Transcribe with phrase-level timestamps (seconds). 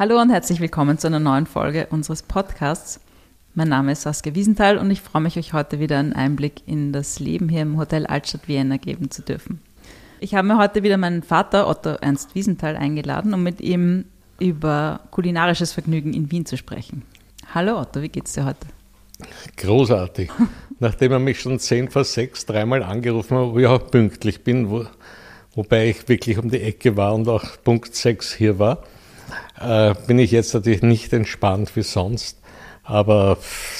[0.00, 3.00] Hallo und herzlich willkommen zu einer neuen Folge unseres Podcasts.
[3.54, 6.90] Mein Name ist Saskia Wiesenthal und ich freue mich, euch heute wieder einen Einblick in
[6.94, 9.60] das Leben hier im Hotel Altstadt Vienna geben zu dürfen.
[10.18, 14.06] Ich habe mir heute wieder meinen Vater Otto Ernst Wiesenthal eingeladen, um mit ihm
[14.38, 17.02] über kulinarisches Vergnügen in Wien zu sprechen.
[17.54, 18.68] Hallo Otto, wie geht's dir heute?
[19.58, 20.30] Großartig.
[20.78, 24.70] Nachdem er mich schon zehn vor sechs dreimal angerufen hat, wo ich auch pünktlich bin,
[24.70, 24.86] wo,
[25.54, 28.82] wobei ich wirklich um die Ecke war und auch Punkt sechs hier war,
[29.60, 32.38] äh, bin ich jetzt natürlich nicht entspannt wie sonst,
[32.84, 33.38] aber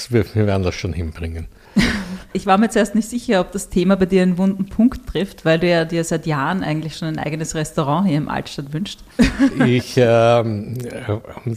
[0.09, 1.47] wir, wir werden das schon hinbringen.
[2.33, 5.43] Ich war mir zuerst nicht sicher, ob das Thema bei dir einen wunden Punkt trifft,
[5.43, 8.99] weil du ja dir seit Jahren eigentlich schon ein eigenes Restaurant hier im Altstadt wünscht.
[9.65, 10.43] Ich, äh,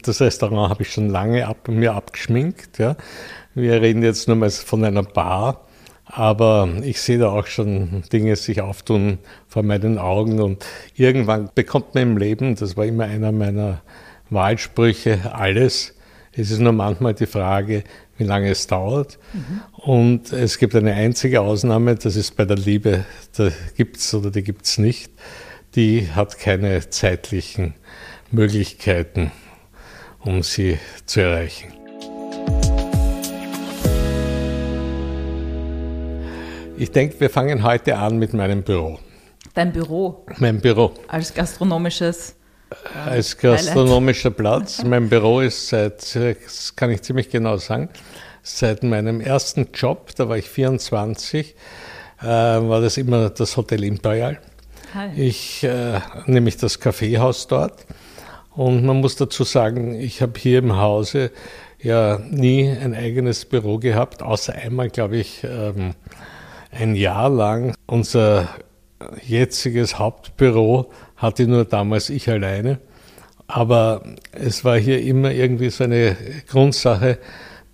[0.03, 2.79] das Restaurant habe ich schon lange ab, mir abgeschminkt.
[2.79, 2.97] Ja.
[3.55, 5.61] Wir reden jetzt nur mal von einer Bar,
[6.05, 9.19] aber ich sehe da auch schon Dinge sich auftun
[9.49, 13.83] vor meinen Augen und irgendwann bekommt man im Leben, das war immer einer meiner
[14.31, 15.95] Wahlsprüche, alles.
[16.33, 17.85] Es ist nur manchmal die Frage,
[18.17, 19.19] wie lange es dauert.
[19.33, 19.61] Mhm.
[19.73, 23.05] Und es gibt eine einzige Ausnahme, das ist bei der Liebe,
[23.37, 25.13] da gibt es oder die gibt es nicht.
[25.75, 27.75] Die hat keine zeitlichen
[28.31, 29.33] Möglichkeiten,
[30.21, 31.74] um sie zu erreichen.
[36.77, 38.99] Ich denke, wir fangen heute an mit meinem Büro.
[39.55, 40.25] Dein Büro?
[40.39, 40.93] Mein Büro.
[41.07, 42.35] Als gastronomisches.
[42.71, 44.83] Äh, Als gastronomischer Platz.
[44.85, 47.91] Mein Büro ist seit, das kann ich ziemlich genau sagen,
[48.43, 51.55] seit meinem ersten Job, da war ich 24,
[52.21, 54.41] äh, war das immer das Hotel Imperial.
[54.95, 55.11] Hi.
[55.17, 57.87] Ich, äh, nämlich das Kaffeehaus dort.
[58.51, 61.31] Und man muss dazu sagen, ich habe hier im Hause
[61.81, 65.95] ja nie ein eigenes Büro gehabt, außer einmal, glaube ich, ähm,
[66.75, 67.75] ein Jahr lang.
[67.87, 68.49] Unser
[69.27, 72.81] jetziges Hauptbüro hatte nur damals ich alleine.
[73.47, 76.17] Aber es war hier immer irgendwie so eine
[76.49, 77.19] Grundsache,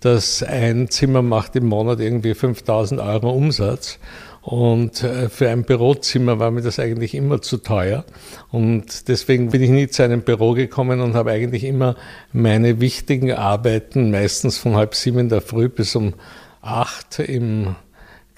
[0.01, 3.99] dass ein Zimmer macht im Monat irgendwie 5000 Euro Umsatz.
[4.41, 8.05] Und äh, für ein Bürozimmer war mir das eigentlich immer zu teuer.
[8.49, 11.95] Und deswegen bin ich nie zu einem Büro gekommen und habe eigentlich immer
[12.33, 16.15] meine wichtigen Arbeiten, meistens von halb sieben in der Früh bis um
[16.61, 17.75] acht im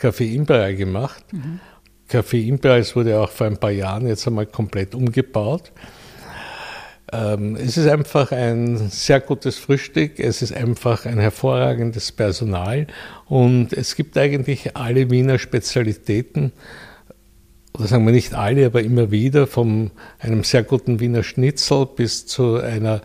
[0.10, 1.24] Imperial gemacht.
[1.32, 1.60] Mhm.
[2.32, 5.72] Imperial wurde auch vor ein paar Jahren jetzt einmal komplett umgebaut.
[7.12, 12.88] Ähm, es ist einfach ein sehr gutes Frühstück, es ist einfach ein hervorragendes Personal
[13.28, 16.52] und es gibt eigentlich alle Wiener Spezialitäten,
[17.76, 22.26] oder sagen wir nicht alle, aber immer wieder, von einem sehr guten Wiener Schnitzel bis
[22.26, 23.02] zu einer,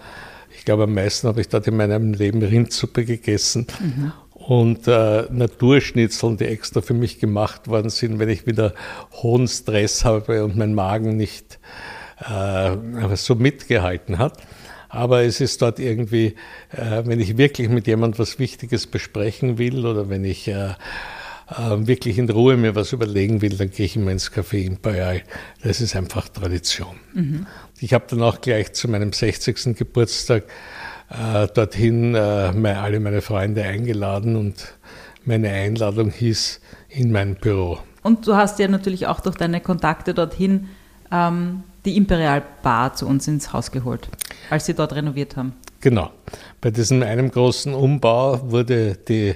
[0.57, 3.67] ich glaube am meisten habe ich dort in meinem Leben Rindsuppe gegessen.
[3.79, 4.13] Mhm
[4.49, 8.73] und äh, Naturschnitzeln, die extra für mich gemacht worden sind, wenn ich wieder
[9.13, 11.59] hohen Stress habe und mein Magen nicht
[12.27, 12.75] äh,
[13.17, 14.39] so mitgehalten hat.
[14.89, 16.35] Aber es ist dort irgendwie,
[16.73, 20.75] äh, wenn ich wirklich mit jemand was Wichtiges besprechen will oder wenn ich äh, äh,
[21.81, 25.25] wirklich in Ruhe mir was überlegen will, dann gehe ich immer ins Café Imperial.
[25.63, 26.97] Das ist einfach Tradition.
[27.13, 27.47] Mhm.
[27.81, 29.77] Ich habe dann auch gleich zu meinem 60.
[29.77, 30.45] Geburtstag
[31.11, 34.75] äh, dorthin äh, alle meine Freunde eingeladen und
[35.25, 37.79] meine Einladung hieß in mein Büro.
[38.03, 40.69] Und du hast ja natürlich auch durch deine Kontakte dorthin
[41.11, 44.09] ähm, die Imperial Bar zu uns ins Haus geholt,
[44.51, 45.55] als sie dort renoviert haben.
[45.81, 46.11] Genau.
[46.61, 49.35] Bei diesem einem großen Umbau wurde die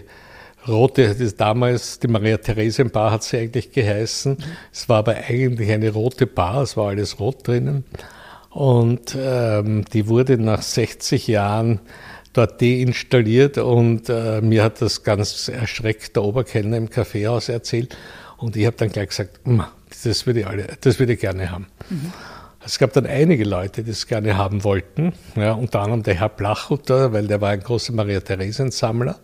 [0.66, 4.36] rote, das damals die Maria Theresien Bar hat sie eigentlich geheißen.
[4.72, 7.84] Es war aber eigentlich eine rote Bar, es war alles rot drinnen.
[8.52, 11.80] Und ähm, die wurde nach 60 Jahren
[12.32, 17.96] dort deinstalliert und äh, mir hat das ganz erschreckt der Oberkellner im Kaffeehaus erzählt.
[18.38, 19.40] Und ich habe dann gleich gesagt,
[20.04, 21.66] das würde ich, alle, das würde ich gerne haben.
[21.90, 22.12] Mhm.
[22.64, 26.28] Es gab dann einige Leute, die es gerne haben wollten, ja, unter anderem der Herr
[26.28, 29.18] Blachutter, weil der war ein großer Maria-Theresien-Sammler.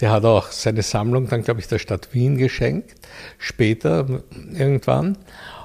[0.00, 2.94] Der hat auch seine Sammlung dann, glaube ich, der Stadt Wien geschenkt,
[3.36, 4.22] später
[4.54, 5.18] irgendwann.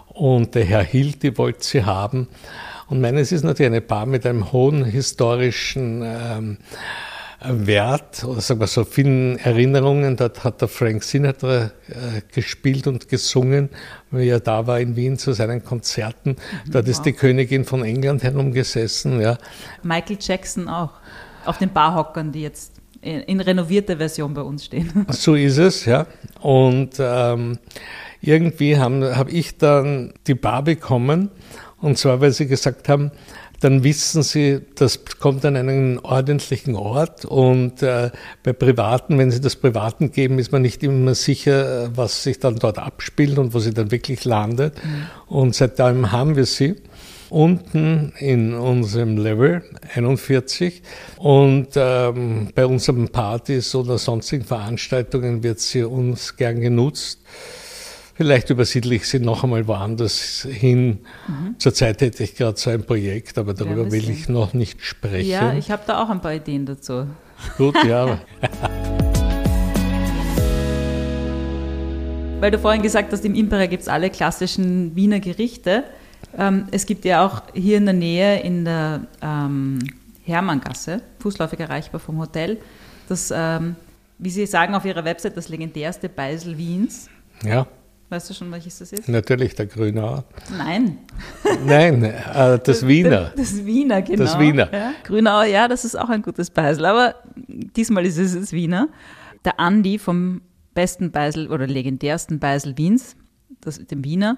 [0.07, 2.28] Und der Herr Hilti wollte sie haben.
[2.94, 6.58] Und meines ist natürlich eine Bar mit einem hohen historischen ähm,
[7.44, 10.16] Wert oder sagen wir so vielen Erinnerungen.
[10.16, 13.69] Dort hat der Frank Sinatra äh, gespielt und gesungen,
[14.12, 16.36] wie er da war in Wien zu seinen Konzerten.
[16.68, 16.92] Dort wow.
[16.92, 19.19] ist die Königin von England herumgesessen.
[19.19, 19.39] Ja.
[19.81, 20.92] Michael Jackson auch
[21.46, 25.07] auf den Barhockern, die jetzt in, in renovierter Version bei uns stehen.
[25.10, 26.06] So ist es, ja.
[26.42, 27.57] Und ähm,
[28.22, 31.31] irgendwie habe hab ich dann die Bar bekommen
[31.83, 33.12] und zwar, weil sie gesagt haben,
[33.59, 38.09] dann wissen sie, das kommt an einen ordentlichen Ort und äh,
[38.41, 42.56] bei Privaten, wenn sie das Privaten geben, ist man nicht immer sicher, was sich dann
[42.56, 44.75] dort abspielt und wo sie dann wirklich landet.
[44.83, 45.06] Mhm.
[45.27, 46.75] Und seitdem haben wir sie.
[47.30, 49.63] unten in unserem Level
[49.95, 50.83] 41
[51.18, 57.19] und ähm, bei unseren Partys oder sonstigen Veranstaltungen wird sie uns gern genutzt.
[58.15, 61.00] Vielleicht übersiedle ich sie noch einmal woanders hin.
[61.27, 61.56] Mhm.
[61.57, 65.30] Zurzeit hätte ich gerade so ein Projekt, aber darüber ja, will ich noch nicht sprechen.
[65.30, 67.07] Ja, ich habe da auch ein paar Ideen dazu.
[67.57, 68.19] Gut, ja.
[72.39, 75.86] Weil du vorhin gesagt hast, im Imperia gibt es alle klassischen Wiener Gerichte.
[76.38, 79.80] Ähm, es gibt ja auch hier in der Nähe in der ähm,
[80.24, 82.60] Hermanngasse, fußläufig erreichbar vom Hotel,
[83.10, 83.75] das, ähm,
[84.19, 87.10] wie Sie sagen auf Ihrer Website, das legendärste Beisel Wiens.
[87.44, 87.65] Ja.
[88.13, 89.10] Weißt du schon, welches das ist?
[89.10, 90.24] Natürlich der Grünauer.
[90.56, 91.00] Nein.
[91.65, 93.33] Nein, äh, das Wiener.
[93.36, 94.24] Das, das, Wiener, genau.
[94.24, 94.71] Das Wiener.
[94.71, 94.94] Ja.
[95.04, 98.89] Grünauer, ja, das ist auch ein gutes Beisel, aber diesmal ist es das Wiener.
[99.45, 100.42] Der Andi vom
[100.75, 103.15] besten Beisel oder legendärsten Beisel Wiens,
[103.62, 104.38] das, dem Wiener,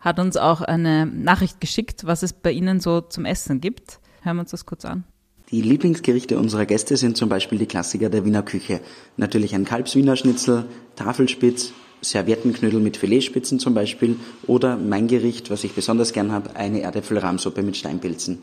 [0.00, 4.00] hat uns auch eine Nachricht geschickt, was es bei Ihnen so zum Essen gibt.
[4.20, 5.04] Hören wir uns das kurz an.
[5.50, 8.82] Die Lieblingsgerichte unserer Gäste sind zum Beispiel die Klassiker der Wiener Küche.
[9.16, 10.66] Natürlich ein Kalbswiener Schnitzel,
[10.96, 11.72] Tafelspitz,
[12.04, 14.16] Serviettenknödel mit Filetspitzen zum Beispiel
[14.46, 18.38] oder mein Gericht, was ich besonders gern habe, eine Erdäpfelrahmsuppe mit Steinpilzen.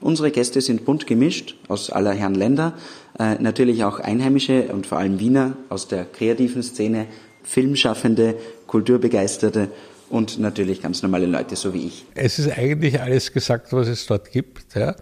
[0.00, 2.74] Unsere Gäste sind bunt gemischt aus aller Herren Länder,
[3.18, 7.06] äh, natürlich auch Einheimische und vor allem Wiener aus der kreativen Szene,
[7.42, 8.34] Filmschaffende,
[8.66, 9.68] Kulturbegeisterte
[10.10, 12.04] und natürlich ganz normale Leute, so wie ich.
[12.14, 14.74] Es ist eigentlich alles gesagt, was es dort gibt.
[14.74, 14.96] Ja.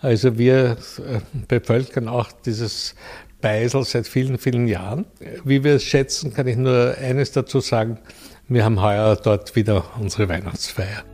[0.00, 2.94] Also wir äh, bevölkern auch dieses
[3.44, 5.04] Beisel seit vielen, vielen Jahren.
[5.44, 7.98] Wie wir es schätzen, kann ich nur eines dazu sagen.
[8.48, 11.04] Wir haben heuer dort wieder unsere Weihnachtsfeier.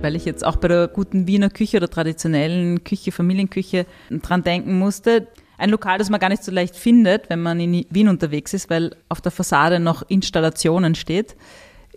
[0.00, 4.78] Weil ich jetzt auch bei der guten Wiener Küche oder traditionellen Küche, Familienküche dran denken
[4.78, 5.26] musste.
[5.58, 8.70] Ein Lokal, das man gar nicht so leicht findet, wenn man in Wien unterwegs ist,
[8.70, 11.36] weil auf der Fassade noch Installationen steht,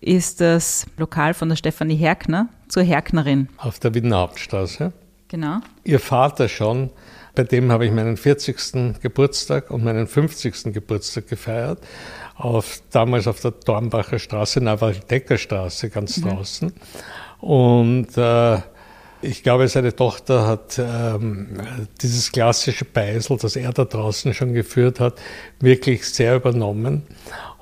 [0.02, 3.48] ist das Lokal von der Stefanie Herkner zur Herknerin.
[3.56, 4.92] Auf der Wiener Hauptstraße.
[5.34, 5.62] Genau.
[5.84, 6.92] Ihr Vater schon,
[7.34, 9.02] bei dem habe ich meinen 40.
[9.02, 10.72] Geburtstag und meinen 50.
[10.72, 11.80] Geburtstag gefeiert.
[12.36, 16.30] Auf, damals auf der Dornbacher Straße, Nawaldecker Straße, ganz mhm.
[16.30, 16.74] draußen.
[17.40, 18.58] Und äh,
[19.24, 21.60] ich glaube, seine Tochter hat ähm,
[22.00, 25.20] dieses klassische Beisel, das er da draußen schon geführt hat,
[25.60, 27.08] wirklich sehr übernommen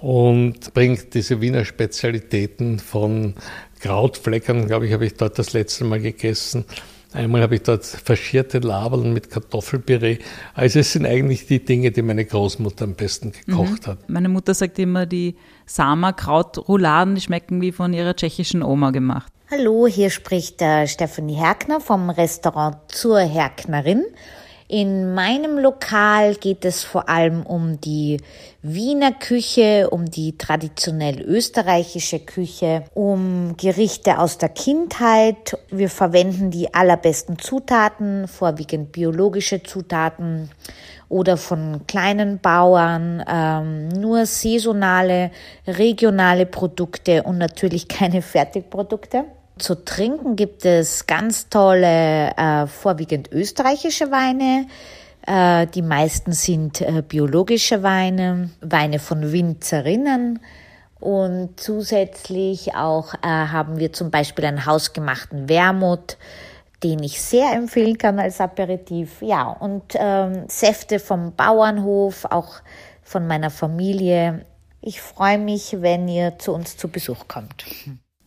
[0.02, 3.36] und bringt diese Wiener Spezialitäten von
[3.80, 6.66] Krautfleckern, glaube ich, habe ich dort das letzte Mal gegessen,
[7.14, 10.20] Einmal habe ich dort faschierte Labeln mit Kartoffelpüree.
[10.54, 13.92] Also es sind eigentlich die Dinge, die meine Großmutter am besten gekocht mhm.
[13.92, 14.10] hat.
[14.10, 15.36] Meine Mutter sagt immer, die
[15.66, 19.32] Sama-Krautrouladen, die schmecken wie von ihrer tschechischen Oma gemacht.
[19.50, 24.06] Hallo, hier spricht der Stefanie Herkner vom Restaurant zur Herknerin.
[24.72, 28.22] In meinem Lokal geht es vor allem um die
[28.62, 35.58] Wiener Küche, um die traditionell österreichische Küche, um Gerichte aus der Kindheit.
[35.72, 40.50] Wir verwenden die allerbesten Zutaten, vorwiegend biologische Zutaten
[41.10, 45.32] oder von kleinen Bauern, ähm, nur saisonale,
[45.68, 49.26] regionale Produkte und natürlich keine Fertigprodukte.
[49.58, 54.68] Zu trinken gibt es ganz tolle, äh, vorwiegend österreichische Weine.
[55.28, 60.40] Äh, die meisten sind äh, biologische Weine, Weine von Winzerinnen.
[61.00, 66.18] Und zusätzlich auch äh, haben wir zum Beispiel einen hausgemachten Wermut,
[66.84, 69.22] den ich sehr empfehlen kann als Aperitif.
[69.22, 72.62] Ja, und ähm, Säfte vom Bauernhof, auch
[73.04, 74.46] von meiner Familie.
[74.80, 77.66] Ich freue mich, wenn ihr zu uns zu Besuch kommt.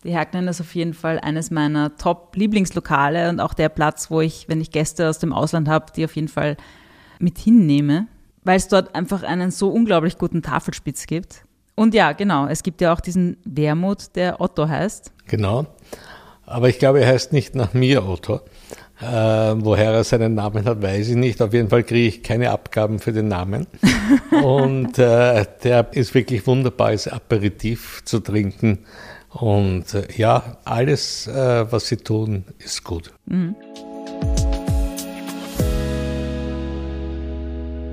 [0.04, 4.48] Die Herknen ist auf jeden Fall eines meiner Top-Lieblingslokale und auch der Platz, wo ich,
[4.48, 6.58] wenn ich Gäste aus dem Ausland habe, die auf jeden Fall
[7.18, 8.06] mit hinnehme,
[8.42, 11.46] weil es dort einfach einen so unglaublich guten Tafelspitz gibt.
[11.74, 15.10] Und ja, genau, es gibt ja auch diesen Wermut, der Otto heißt.
[15.26, 15.66] Genau,
[16.46, 18.40] aber ich glaube, er heißt nicht nach mir Otto.
[19.00, 21.42] Äh, woher er seinen Namen hat, weiß ich nicht.
[21.42, 23.66] Auf jeden Fall kriege ich keine Abgaben für den Namen.
[24.30, 28.84] Und äh, der ist wirklich wunderbar als Aperitif zu trinken.
[29.34, 33.12] Und äh, ja, alles, äh, was sie tun, ist gut.
[33.26, 33.56] Mhm.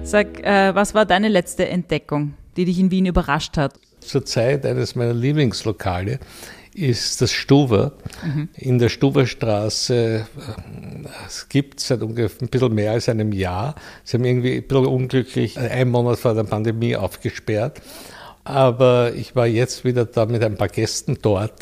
[0.04, 3.74] Sag, äh, was war deine letzte Entdeckung, die dich in Wien überrascht hat?
[4.02, 6.20] Zurzeit eines meiner Lieblingslokale
[6.76, 7.94] ist das Stuwer.
[8.24, 8.50] Mhm.
[8.56, 10.28] In der Stuwerstraße,
[11.28, 13.76] es gibt seit ungefähr ein bisschen mehr als einem Jahr.
[14.04, 17.82] Sie haben irgendwie ein bisschen unglücklich einen Monat vor der Pandemie aufgesperrt.
[18.44, 21.54] Aber ich war jetzt wieder da mit ein paar Gästen dort.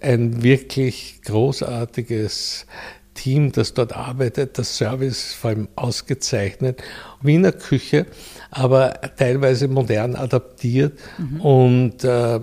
[0.00, 2.66] Ein wirklich großartiges
[3.14, 6.82] Team, das dort arbeitet, das Service vor allem ausgezeichnet.
[7.20, 8.06] Wiener Küche,
[8.50, 11.40] aber teilweise modern adaptiert mhm.
[11.40, 12.40] und äh,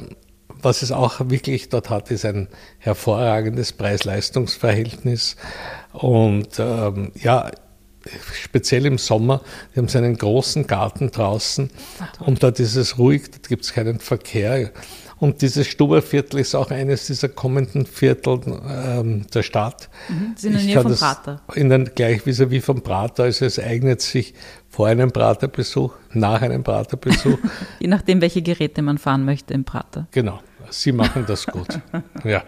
[0.61, 5.37] was es auch wirklich dort hat, ist ein hervorragendes Preis-Leistungs-Verhältnis.
[5.93, 7.49] Und ähm, ja,
[8.33, 9.41] speziell im Sommer,
[9.73, 13.63] die haben so einen großen Garten draußen Ach, und dort ist es ruhig, dort gibt
[13.63, 14.71] es keinen Verkehr.
[15.19, 18.39] Und dieses Stuberviertel ist auch eines dieser kommenden Viertel
[18.69, 19.89] ähm, der Stadt.
[20.07, 21.41] Mhm, Sie sind in der Nähe vom Prater.
[21.55, 23.23] In den, gleich vis-à-vis vom Prater.
[23.23, 24.33] Also es eignet sich
[24.69, 27.37] vor einem Praterbesuch, nach einem Praterbesuch.
[27.79, 30.07] Je nachdem, welche Geräte man fahren möchte im Prater.
[30.11, 30.39] Genau,
[30.69, 31.79] Sie machen das gut.
[32.23, 32.43] ja.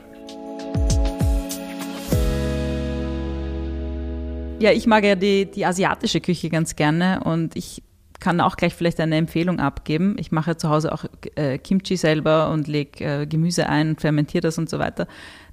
[4.61, 7.81] Ja, ich mag ja die, die asiatische Küche ganz gerne und ich
[8.19, 10.17] kann auch gleich vielleicht eine Empfehlung abgeben.
[10.19, 14.59] Ich mache zu Hause auch äh, Kimchi selber und lege äh, Gemüse ein fermentiere das
[14.59, 15.07] und so weiter.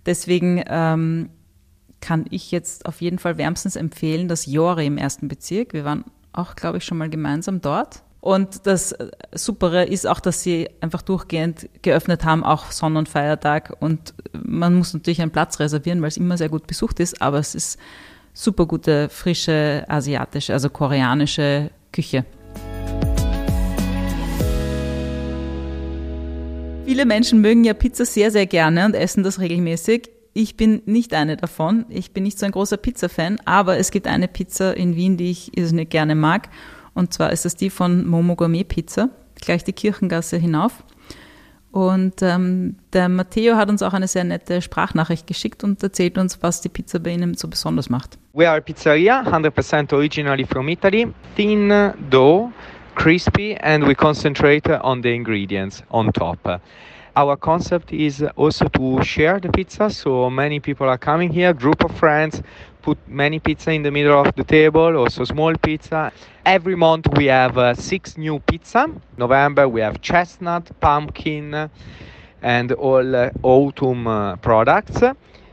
[0.05, 1.31] Deswegen ähm,
[2.03, 5.73] kann ich jetzt auf jeden Fall wärmstens empfehlen, das Yori im ersten Bezirk.
[5.73, 8.03] Wir waren auch, glaube ich, schon mal gemeinsam dort.
[8.21, 13.09] Und das äh, Supere ist auch, dass sie einfach durchgehend geöffnet haben, auch Sonn- und
[13.09, 13.75] Feiertag.
[13.81, 17.39] Und man muss natürlich einen Platz reservieren, weil es immer sehr gut besucht ist, aber
[17.39, 17.79] es ist
[18.39, 22.25] super gute, frische asiatische, also koreanische Küche.
[26.87, 30.09] Viele Menschen mögen ja Pizza sehr, sehr gerne und essen das regelmäßig.
[30.35, 31.85] Ich bin nicht eine davon.
[31.89, 35.33] Ich bin nicht so ein großer Pizza-Fan, aber es gibt eine Pizza in Wien, die
[35.33, 36.49] ich irrsinnig gerne mag.
[36.95, 40.85] Und zwar ist das die von Momo Gourmet Pizza, gleich die Kirchengasse hinauf.
[41.79, 46.43] Und ähm, der Matteo hat uns auch eine sehr nette Sprachnachricht geschickt und erzählt uns,
[46.43, 48.19] was die Pizza bei Ihnen so besonders macht.
[48.33, 51.07] We are a pizzeria, 100% originally from Italy.
[51.37, 52.51] Thin dough,
[52.97, 56.61] crispy, and we concentrate on the ingredients on top.
[57.15, 61.85] Our concept is also to share the pizza, so many people are coming here, group
[61.85, 62.43] of friends,
[62.83, 66.13] put many pizza in the middle of the table, also small pizza.
[66.45, 68.89] Every month we have uh, six new pizza.
[69.17, 71.71] November we have chestnut, pumpkin,
[72.43, 75.03] and all uh, autumn uh, products.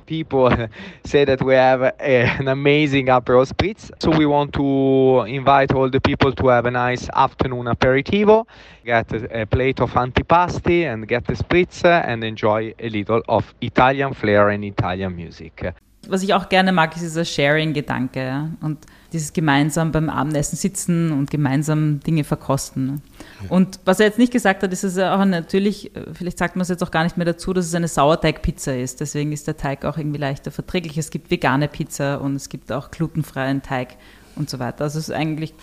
[0.05, 0.51] People
[1.05, 5.89] say that we have a, an amazing Aperol Spritz, so we want to invite all
[5.89, 8.45] the people to have a nice afternoon aperitivo,
[8.85, 13.53] get a, a plate of antipasti, and get the spritz and enjoy a little of
[13.61, 15.73] Italian flair and Italian music.
[16.09, 18.49] Was ich auch gerne mag, ist dieser Sharing-Gedanke ja?
[18.61, 18.79] und
[19.13, 23.01] dieses gemeinsam beim Abendessen sitzen und gemeinsam Dinge verkosten.
[23.43, 23.49] Ja.
[23.49, 26.69] Und was er jetzt nicht gesagt hat, ist es auch natürlich, vielleicht sagt man es
[26.69, 28.99] jetzt auch gar nicht mehr dazu, dass es eine Sauerteigpizza ist.
[28.99, 30.97] Deswegen ist der Teig auch irgendwie leichter verträglich.
[30.97, 33.95] Es gibt vegane Pizza und es gibt auch glutenfreien Teig
[34.35, 34.83] und so weiter.
[34.83, 35.53] Also es ist eigentlich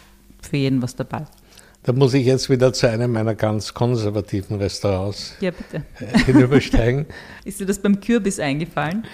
[0.40, 1.26] für jeden was dabei.
[1.84, 5.84] Da muss ich jetzt wieder zu einem meiner ganz konservativen Restaurants ja, bitte.
[6.26, 7.06] hinübersteigen.
[7.44, 9.04] ist dir das beim Kürbis eingefallen?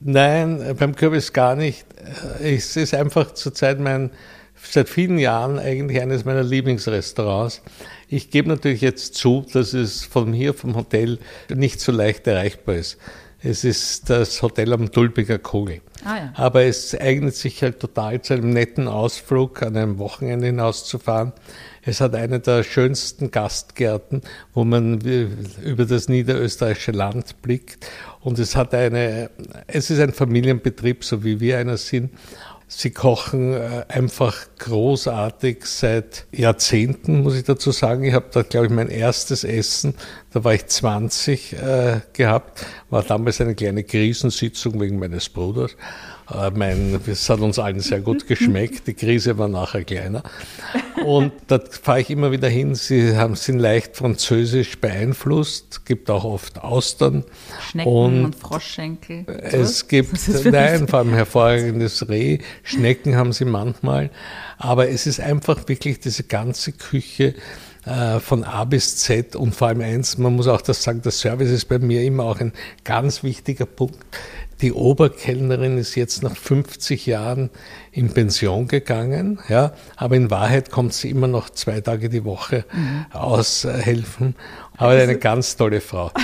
[0.00, 1.84] Nein, beim Kürbis gar nicht.
[2.42, 4.10] Es ist einfach zurzeit mein,
[4.54, 7.62] seit vielen Jahren eigentlich eines meiner Lieblingsrestaurants.
[8.08, 11.18] Ich gebe natürlich jetzt zu, dass es von hier, vom Hotel,
[11.54, 12.98] nicht so leicht erreichbar ist.
[13.42, 15.80] Es ist das Hotel am Dulbiger Kogel.
[16.04, 16.32] Ah, ja.
[16.34, 21.32] Aber es eignet sich halt total zu einem netten Ausflug an einem Wochenende hinauszufahren.
[21.82, 24.22] Es hat eine der schönsten Gastgärten,
[24.54, 25.00] wo man
[25.62, 27.86] über das niederösterreichische Land blickt.
[28.20, 29.30] Und es hat eine,
[29.66, 32.10] es ist ein Familienbetrieb, so wie wir einer sind.
[32.72, 38.04] Sie kochen äh, einfach großartig seit Jahrzehnten, muss ich dazu sagen.
[38.04, 39.94] Ich habe da, glaube ich, mein erstes Essen,
[40.32, 45.72] da war ich 20 äh, gehabt, war damals eine kleine Krisensitzung wegen meines Bruders.
[46.32, 48.86] Äh, mein, es hat uns allen sehr gut geschmeckt.
[48.86, 50.22] Die Krise war nachher kleiner.
[51.04, 52.74] Und da fahre ich immer wieder hin.
[52.74, 55.86] Sie haben, sind leicht französisch beeinflusst.
[55.86, 57.24] Gibt auch oft Austern.
[57.70, 59.24] Schnecken und, und Froschschenkel.
[59.26, 60.12] Es gibt,
[60.44, 62.38] nein, vor allem hervorragendes Reh.
[62.62, 64.10] Schnecken haben sie manchmal.
[64.58, 67.34] Aber es ist einfach wirklich diese ganze Küche
[67.86, 71.12] äh, von A bis Z und vor allem eins, man muss auch das sagen, der
[71.12, 72.52] Service ist bei mir immer auch ein
[72.84, 73.98] ganz wichtiger Punkt.
[74.62, 77.48] Die Oberkellnerin ist jetzt nach 50 Jahren
[77.92, 82.66] in Pension gegangen, ja, aber in Wahrheit kommt sie immer noch zwei Tage die Woche
[82.70, 83.06] mhm.
[83.10, 84.36] aushelfen.
[84.76, 86.10] Aber eine ganz tolle Frau.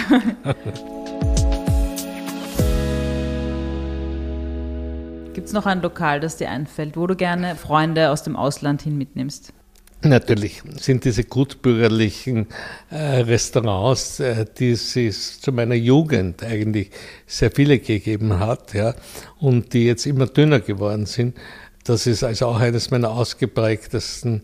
[5.32, 8.82] Gibt es noch ein Lokal, das dir einfällt, wo du gerne Freunde aus dem Ausland
[8.82, 9.54] hin mitnimmst?
[10.02, 12.46] Natürlich sind diese gutbürgerlichen
[12.90, 16.90] äh, Restaurants, äh, die es zu meiner Jugend eigentlich
[17.26, 18.94] sehr viele gegeben hat, ja,
[19.38, 21.36] und die jetzt immer dünner geworden sind.
[21.84, 24.42] Das ist also auch eines meiner ausgeprägtesten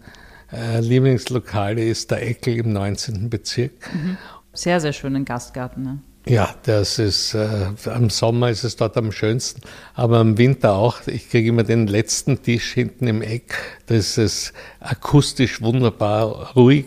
[0.52, 3.28] äh, Lieblingslokale, ist der Eckel im 19.
[3.28, 3.72] Bezirk.
[3.92, 4.16] Mhm.
[4.52, 5.82] Sehr, sehr schönen Gastgarten.
[5.82, 5.98] Ne?
[6.24, 9.60] Ja, das ist, äh, am Sommer ist es dort am schönsten,
[9.94, 11.04] aber im Winter auch.
[11.08, 13.54] Ich kriege immer den letzten Tisch hinten im Eck.
[13.86, 16.86] Da ist akustisch wunderbar ruhig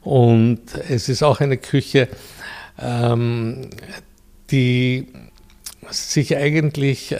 [0.00, 2.08] und es ist auch eine Küche,
[2.80, 3.70] ähm,
[4.50, 5.06] die
[5.90, 7.18] sich eigentlich, äh,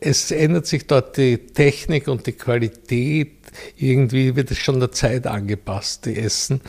[0.00, 3.36] es ändert sich dort die Technik und die Qualität,
[3.76, 6.60] irgendwie wird es schon der Zeit angepasst, die Essen.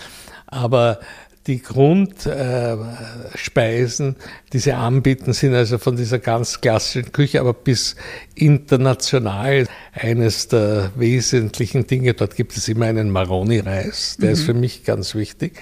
[0.46, 1.00] Aber
[1.48, 4.14] die Grundspeisen, äh,
[4.54, 7.98] die sie anbieten, sind also von dieser ganz klassischen Küche, aber bis
[8.36, 12.14] international eines der wesentlichen Dinge.
[12.14, 14.34] Dort gibt es immer einen Maroni-Reis, der mhm.
[14.34, 15.60] ist für mich ganz wichtig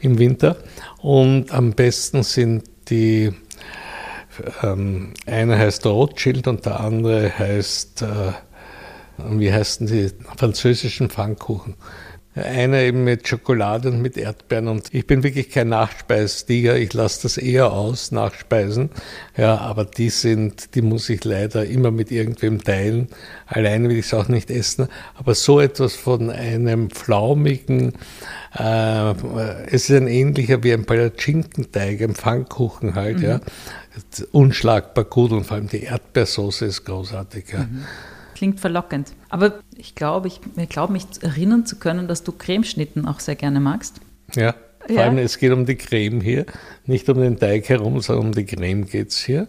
[0.00, 0.56] im Winter.
[1.02, 3.34] Und am besten sind die,
[4.62, 8.32] ähm, einer heißt Rothschild und der andere heißt, äh,
[9.18, 11.74] wie heißen die französischen Pfannkuchen?
[12.44, 14.68] Einer eben mit Schokolade und mit Erdbeeren.
[14.68, 16.76] Und ich bin wirklich kein Nachspeistiger.
[16.76, 18.90] Ich lasse das eher aus, Nachspeisen.
[19.36, 23.08] Ja, aber die sind, die muss ich leider immer mit irgendwem teilen.
[23.46, 24.88] Alleine will ich es auch nicht essen.
[25.14, 27.94] Aber so etwas von einem flaumigen,
[28.56, 29.10] äh,
[29.66, 33.24] es ist ein ähnlicher wie ein Palatschinkenteig, ein Pfannkuchen halt, mhm.
[33.24, 33.40] ja.
[34.32, 37.60] Unschlagbar gut und vor allem die Erdbeersoße ist großartig, ja.
[37.60, 37.84] Mhm.
[38.38, 39.14] Klingt verlockend.
[39.30, 43.34] Aber ich glaube, ich, ich glaube, mich erinnern zu können, dass du Cremeschnitten auch sehr
[43.34, 44.00] gerne magst.
[44.36, 44.54] Ja,
[44.86, 45.02] vor ja.
[45.02, 46.46] allem es geht um die Creme hier,
[46.86, 49.48] nicht um den Teig herum, sondern um die Creme geht es hier.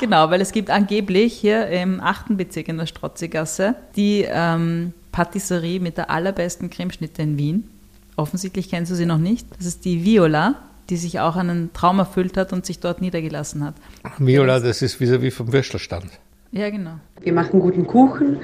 [0.00, 2.36] Genau, weil es gibt angeblich hier im 8.
[2.36, 7.70] Bezirk in der Strotzigasse die ähm, Patisserie mit der allerbesten Cremeschnitte in Wien.
[8.16, 9.46] Offensichtlich kennst du sie noch nicht.
[9.56, 10.56] Das ist die Viola,
[10.90, 13.76] die sich auch einen Traum erfüllt hat und sich dort niedergelassen hat.
[14.18, 16.10] Viola, das ist vis-à-vis vom Würstelstand.
[16.56, 16.92] Ja, genau.
[17.20, 18.38] Wir machen guten Kuchen,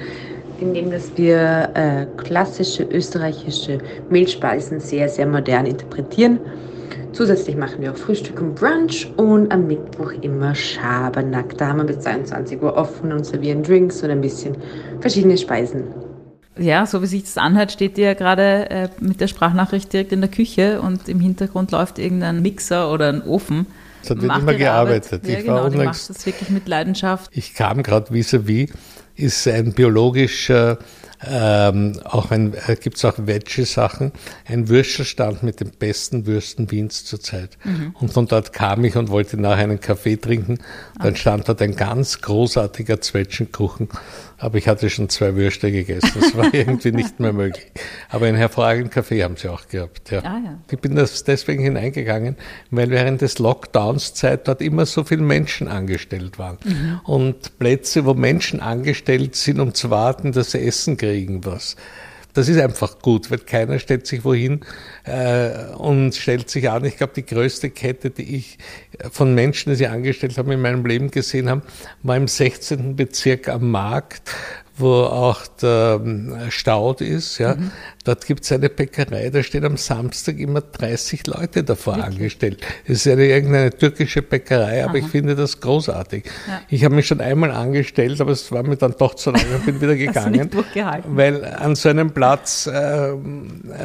[0.59, 3.79] indem dass wir äh, klassische österreichische
[4.11, 6.39] Mehlspeisen sehr, sehr modern interpretieren.
[7.11, 11.57] Zusätzlich machen wir auch Frühstück und Brunch und am Mittwoch immer Schabernack.
[11.57, 14.57] Da haben wir bis 22 Uhr offen und servieren Drinks und ein bisschen
[14.99, 15.85] verschiedene Speisen.
[16.57, 20.11] Ja, so wie sich das anhört, steht ihr ja gerade äh, mit der Sprachnachricht direkt
[20.11, 23.65] in der Küche und im Hintergrund läuft irgendein Mixer oder ein Ofen.
[24.03, 25.25] Es hat wird immer gearbeitet.
[25.25, 27.31] Ja, ich genau, war unlängst, das wirklich mit Leidenschaft.
[27.33, 28.71] Ich kam gerade vis-à-vis,
[29.15, 30.77] ist ein biologischer
[31.25, 34.11] ähm, auch ein, äh, gibt es auch Veggie-Sachen,
[34.45, 37.57] ein Würstelstand mit den besten Würsten Wiens zurzeit.
[37.63, 37.95] Mhm.
[37.99, 40.59] Und von dort kam ich und wollte nachher einen Kaffee trinken.
[41.01, 43.89] Dann stand dort ein ganz großartiger Zwetschgenkuchen
[44.43, 46.11] aber ich hatte schon zwei Würste gegessen.
[46.19, 47.65] Das war irgendwie nicht mehr möglich.
[48.09, 50.11] Aber einen hervorragenden Kaffee haben sie auch gehabt.
[50.11, 50.19] Ja.
[50.19, 50.59] Ah, ja.
[50.69, 52.35] Ich bin das deswegen hineingegangen,
[52.69, 56.57] weil während des Lockdowns Zeit dort immer so viele Menschen angestellt waren.
[56.65, 56.99] Mhm.
[57.05, 61.77] Und Plätze, wo Menschen angestellt sind, um zu warten, dass sie Essen kriegen, was
[62.33, 64.61] das ist einfach gut, weil keiner stellt sich wohin
[65.03, 66.83] äh, und stellt sich an.
[66.85, 68.57] Ich glaube, die größte Kette, die ich
[69.11, 71.61] von Menschen, die sie angestellt haben, in meinem Leben gesehen habe,
[72.01, 72.95] war im 16.
[72.95, 74.31] Bezirk am Markt,
[74.75, 77.37] wo auch der ähm, Staud ist.
[77.37, 77.55] Ja.
[77.55, 77.71] Mhm.
[78.05, 82.15] Dort gibt es eine Bäckerei, da stehen am Samstag immer 30 Leute davor Wirklich?
[82.15, 82.57] angestellt.
[82.85, 84.97] Es ist eine irgendeine türkische Bäckerei, aber Aha.
[84.97, 86.25] ich finde das großartig.
[86.47, 86.61] Ja.
[86.69, 89.65] Ich habe mich schon einmal angestellt, aber es war mir dann doch zu lange und
[89.65, 90.49] bin wieder gegangen.
[91.07, 93.13] weil an so einem Platz, äh,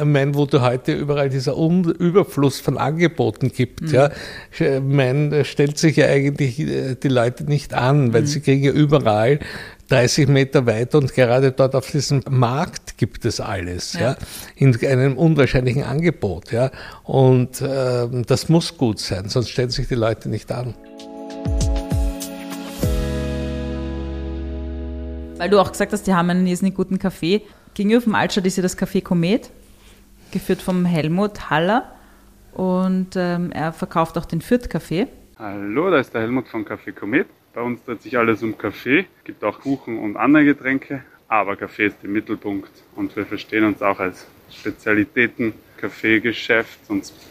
[0.03, 3.89] mein, wo du heute überall dieser um Überfluss von Angeboten gibt, mhm.
[3.89, 4.09] ja,
[4.81, 8.27] mein, stellt sich ja eigentlich äh, die Leute nicht an, weil mhm.
[8.27, 9.39] sie kriegen ja überall
[9.89, 14.17] 30 Meter weiter und gerade dort auf diesem Markt gibt es alles, ja, ja
[14.55, 16.69] in einem unwahrscheinlichen Angebot, ja.
[17.03, 20.75] Und äh, das muss gut sein, sonst stellen sich die Leute nicht an.
[25.37, 27.41] Weil du auch gesagt hast, die haben einen irrsinnig guten Kaffee.
[27.73, 29.49] Gegenüber vom Altstadt ist ja das Café Komet,
[30.31, 31.91] geführt vom Helmut Haller.
[32.53, 35.07] Und ähm, er verkauft auch den Fürth-Kaffee.
[35.37, 37.27] Hallo, da ist der Helmut von Café Komet.
[37.53, 41.87] Bei uns dreht sich alles um Kaffee, gibt auch Kuchen und andere Getränke, aber Kaffee
[41.87, 46.79] ist im Mittelpunkt und wir verstehen uns auch als Spezialitäten-Kaffeegeschäft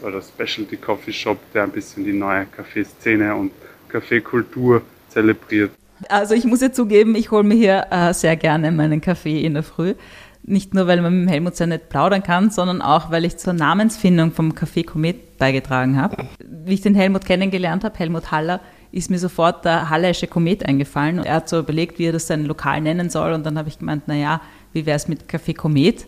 [0.03, 3.53] oder Specialty Coffee Shop, der ein bisschen die neue Kaffeeszene und
[3.89, 5.71] Kaffeekultur zelebriert.
[6.09, 9.55] Also ich muss ja zugeben, ich hole mir hier äh, sehr gerne meinen Kaffee in
[9.55, 9.95] der Früh.
[10.43, 13.53] Nicht nur, weil man mit Helmut sehr nett plaudern kann, sondern auch, weil ich zur
[13.53, 16.29] Namensfindung vom Café Komet beigetragen habe.
[16.39, 21.19] Wie ich den Helmut kennengelernt habe, Helmut Haller, ist mir sofort der Halleische Komet eingefallen.
[21.19, 23.33] Und er hat so überlegt, wie er das sein Lokal nennen soll.
[23.33, 24.41] Und dann habe ich gemeint, naja,
[24.73, 26.07] wie wäre es mit Café Komet?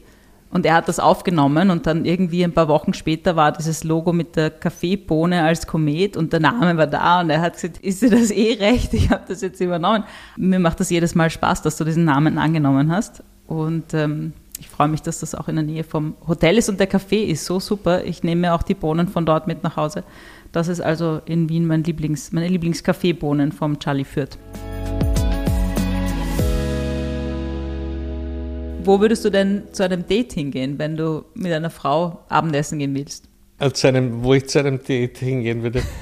[0.52, 4.12] Und er hat das aufgenommen und dann irgendwie ein paar Wochen später war dieses Logo
[4.12, 8.02] mit der Kaffeebohne als Komet und der Name war da und er hat gesagt, ist
[8.02, 8.92] dir das eh recht?
[8.92, 10.02] Ich habe das jetzt übernommen.
[10.36, 13.22] Mir macht das jedes Mal Spaß, dass du diesen Namen angenommen hast.
[13.46, 16.80] Und ähm, ich freue mich, dass das auch in der Nähe vom Hotel ist und
[16.80, 18.04] der Kaffee ist so super.
[18.04, 20.02] Ich nehme mir auch die Bohnen von dort mit nach Hause.
[20.52, 24.36] Das ist also in Wien mein Lieblings, meine Lieblingskaffeebohnen vom Charlie Fürth.
[28.82, 32.94] Wo würdest du denn zu einem Date hingehen, wenn du mit einer Frau Abendessen gehen
[32.94, 33.28] willst?
[33.74, 35.82] zu einem, wo ich zu einem Date hingehen würde.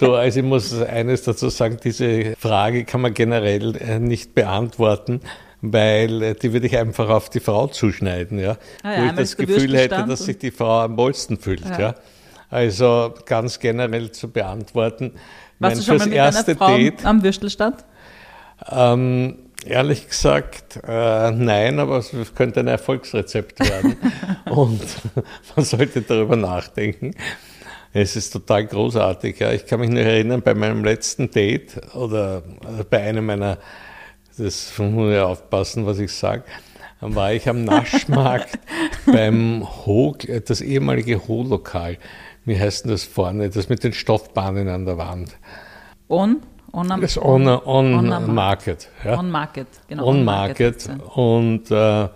[0.00, 5.22] Du, also ich muss eines dazu sagen, diese Frage kann man generell äh, nicht beantworten,
[5.60, 8.58] weil äh, die würde ich einfach auf die Frau zuschneiden, ja.
[8.84, 11.80] Ah ja wo ich das Gefühl hätte, dass sich die Frau am wohlsten fühlt, ja.
[11.80, 11.94] ja.
[12.50, 15.12] Also ganz generell zu beantworten.
[15.58, 17.84] Warst du schon mal mit erste Frau Date, am Würstelstand?
[18.70, 23.96] Ähm, ehrlich gesagt, äh, nein, aber es könnte ein Erfolgsrezept werden.
[24.46, 24.80] Und
[25.56, 27.14] man sollte darüber nachdenken.
[27.92, 29.38] Es ist total großartig.
[29.38, 29.52] Ja.
[29.52, 32.38] Ich kann mich noch erinnern, bei meinem letzten Date oder
[32.78, 33.58] äh, bei einem meiner,
[34.36, 36.44] das muss ich aufpassen, was ich sage,
[37.00, 38.58] war ich am Naschmarkt
[39.06, 41.98] beim Ho, das ehemalige Ho-Lokal.
[42.48, 43.50] Wie heißt denn das vorne?
[43.50, 45.36] Das mit den Stoffbahnen an der Wand.
[46.08, 46.40] On?
[46.72, 48.88] On, am, das on, on, on Market.
[49.04, 49.18] Ja.
[49.18, 50.06] On Market, genau.
[50.06, 50.88] On, on Market.
[50.88, 52.08] market und äh,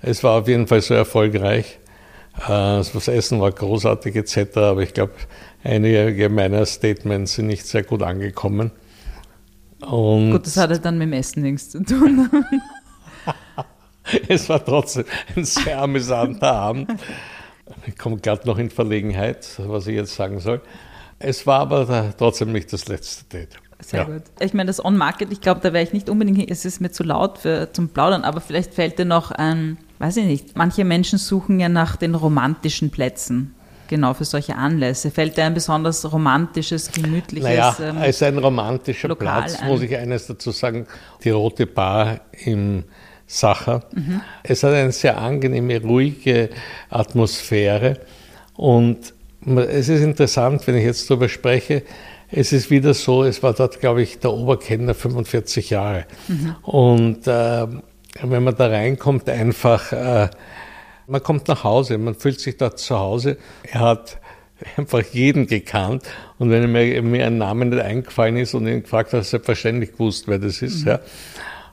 [0.00, 1.78] es war auf jeden Fall so erfolgreich.
[2.36, 5.12] Äh, das Essen war großartig etc., aber ich glaube,
[5.62, 8.70] einige meiner Statements sind nicht sehr gut angekommen.
[9.86, 12.30] Und gut, das hatte dann mit dem Essen nichts zu tun.
[14.28, 15.04] es war trotzdem
[15.36, 16.90] ein sehr amüsanter Abend.
[17.86, 20.60] Ich komme gerade noch in Verlegenheit, was ich jetzt sagen soll.
[21.18, 23.56] Es war aber trotzdem nicht das letzte Date.
[23.80, 24.06] Sehr ja.
[24.06, 24.22] gut.
[24.40, 27.04] Ich meine, das On-Market, ich glaube, da wäre ich nicht unbedingt, es ist mir zu
[27.04, 31.18] laut für, zum Plaudern, aber vielleicht fällt dir noch ein, weiß ich nicht, manche Menschen
[31.18, 33.54] suchen ja nach den romantischen Plätzen.
[33.86, 35.10] Genau, für solche Anlässe.
[35.10, 39.68] Fällt dir ein besonders romantisches, gemütliches naja, ähm, als ein romantischer Lokal Platz, ein.
[39.68, 40.86] muss ich eines dazu sagen,
[41.24, 42.84] die Rote Bar im
[43.28, 43.84] Sacher.
[43.94, 44.22] Mhm.
[44.42, 46.48] Es hat eine sehr angenehme, ruhige
[46.90, 47.98] Atmosphäre
[48.56, 49.14] und
[49.46, 51.82] es ist interessant, wenn ich jetzt darüber spreche,
[52.30, 56.04] es ist wieder so, es war dort, glaube ich, der Oberkellner 45 Jahre.
[56.26, 56.56] Mhm.
[56.62, 57.66] Und äh,
[58.22, 60.28] wenn man da reinkommt, einfach, äh,
[61.06, 63.38] man kommt nach Hause, man fühlt sich dort zu Hause.
[63.62, 64.18] Er hat
[64.76, 66.02] einfach jeden gekannt.
[66.38, 70.28] Und wenn mir, mir ein Name nicht eingefallen ist und ihn gefragt hat, selbstverständlich gewusst,
[70.28, 70.82] wer das ist.
[70.82, 70.88] Mhm.
[70.88, 71.00] Ja.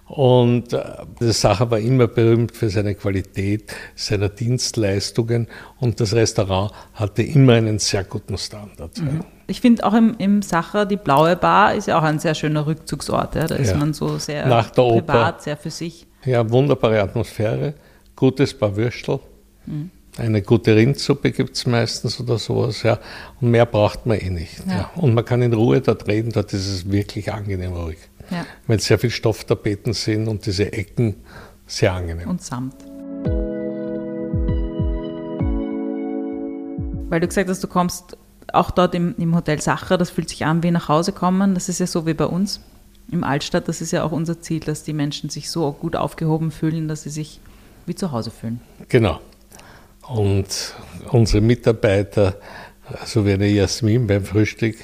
[0.08, 0.84] Und äh,
[1.20, 5.48] die Sache war immer berühmt für seine Qualität, seine Dienstleistungen
[5.80, 9.00] und das Restaurant hatte immer einen sehr guten Standard.
[9.00, 9.22] Mhm.
[9.48, 12.68] Ich finde auch im, im Sacher, die Blaue Bar ist ja auch ein sehr schöner
[12.68, 13.36] Rückzugsort.
[13.36, 13.48] Ja?
[13.48, 13.78] Da ist ja.
[13.78, 15.36] man so sehr der privat, Oper.
[15.40, 16.06] sehr für sich.
[16.24, 17.74] Ja, wunderbare Atmosphäre,
[18.16, 19.20] gutes Paar Würstel.
[19.66, 19.90] Mhm.
[20.18, 23.00] Eine gute Rindsuppe gibt es meistens oder sowas, ja.
[23.42, 24.64] Und mehr braucht man eh nicht.
[24.96, 27.98] Und man kann in Ruhe dort reden, dort ist es wirklich angenehm ruhig
[28.32, 28.46] ja.
[28.68, 31.16] weil sehr viel Stofftapeten sind und diese Ecken
[31.68, 32.30] sehr angenehm.
[32.30, 32.76] Und Samt.
[37.10, 38.18] Weil du gesagt hast, du kommst
[38.52, 41.54] auch dort im, im Hotel Sacher, das fühlt sich an wie nach Hause kommen.
[41.54, 42.62] Das ist ja so wie bei uns
[43.12, 43.68] im Altstadt.
[43.68, 47.04] Das ist ja auch unser Ziel, dass die Menschen sich so gut aufgehoben fühlen, dass
[47.04, 47.40] sie sich
[47.86, 48.62] wie zu Hause fühlen.
[48.90, 49.20] Genau.
[50.08, 50.76] Und
[51.12, 52.36] unsere Mitarbeiter,
[53.06, 54.78] so wie eine Jasmin beim Frühstück,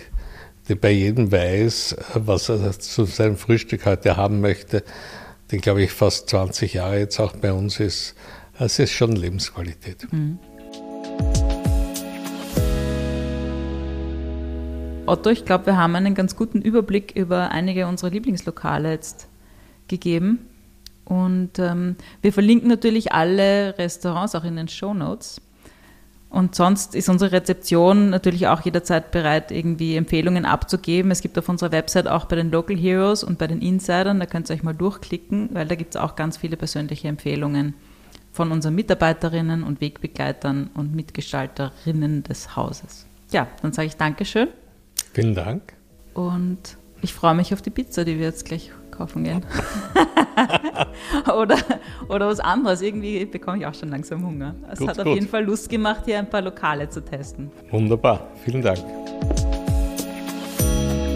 [0.75, 4.83] bei jedem weiß, was er zu seinem Frühstück heute haben möchte,
[5.51, 8.15] die, glaube ich, fast 20 Jahre jetzt auch bei uns ist.
[8.57, 10.11] Es ist schon Lebensqualität.
[10.11, 10.39] Mhm.
[15.07, 19.27] Otto, ich glaube, wir haben einen ganz guten Überblick über einige unserer Lieblingslokale jetzt
[19.87, 20.47] gegeben.
[21.05, 25.41] Und ähm, wir verlinken natürlich alle Restaurants auch in den Show Notes.
[26.31, 31.11] Und sonst ist unsere Rezeption natürlich auch jederzeit bereit, irgendwie Empfehlungen abzugeben.
[31.11, 34.25] Es gibt auf unserer Website auch bei den Local Heroes und bei den Insidern, da
[34.25, 37.73] könnt ihr euch mal durchklicken, weil da gibt es auch ganz viele persönliche Empfehlungen
[38.31, 43.05] von unseren Mitarbeiterinnen und Wegbegleitern und Mitgestalterinnen des Hauses.
[43.31, 44.47] Ja, dann sage ich Dankeschön.
[45.11, 45.73] Vielen Dank.
[46.13, 49.45] Und ich freue mich auf die Pizza, die wir jetzt gleich kaufen gehen.
[51.35, 51.57] oder,
[52.09, 52.81] oder was anderes.
[52.81, 54.55] Irgendwie bekomme ich auch schon langsam Hunger.
[54.71, 55.15] Es gut, hat auf gut.
[55.15, 57.51] jeden Fall Lust gemacht, hier ein paar Lokale zu testen.
[57.71, 58.27] Wunderbar.
[58.43, 58.79] Vielen Dank.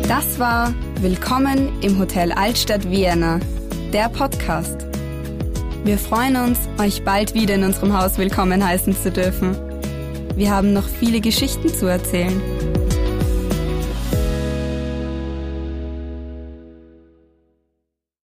[0.07, 3.39] Das war Willkommen im Hotel Altstadt Vienna,
[3.91, 4.85] der Podcast.
[5.83, 9.55] Wir freuen uns, euch bald wieder in unserem Haus willkommen heißen zu dürfen.
[10.35, 12.41] Wir haben noch viele Geschichten zu erzählen.